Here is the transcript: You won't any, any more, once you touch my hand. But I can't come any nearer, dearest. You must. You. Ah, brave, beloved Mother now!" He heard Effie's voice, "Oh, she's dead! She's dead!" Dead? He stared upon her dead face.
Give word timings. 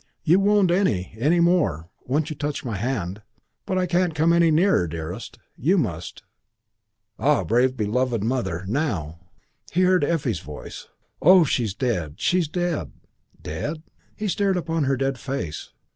You 0.23 0.39
won't 0.39 0.71
any, 0.71 1.13
any 1.19 1.39
more, 1.39 1.91
once 2.07 2.31
you 2.31 2.35
touch 2.35 2.65
my 2.65 2.75
hand. 2.75 3.21
But 3.67 3.77
I 3.77 3.85
can't 3.85 4.15
come 4.15 4.33
any 4.33 4.49
nearer, 4.49 4.87
dearest. 4.87 5.37
You 5.55 5.77
must. 5.77 6.23
You. 7.19 7.25
Ah, 7.25 7.43
brave, 7.43 7.77
beloved 7.77 8.23
Mother 8.23 8.65
now!" 8.67 9.19
He 9.71 9.81
heard 9.81 10.03
Effie's 10.03 10.39
voice, 10.39 10.87
"Oh, 11.21 11.43
she's 11.43 11.75
dead! 11.75 12.15
She's 12.19 12.47
dead!" 12.47 12.93
Dead? 13.39 13.83
He 14.15 14.27
stared 14.27 14.57
upon 14.57 14.85
her 14.85 14.97
dead 14.97 15.19
face. 15.19 15.71